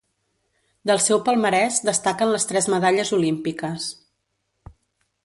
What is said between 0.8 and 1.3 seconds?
Del seu